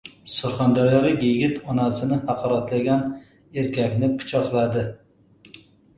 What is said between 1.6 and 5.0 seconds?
onasini haqoratlagan erkakni pichoqladi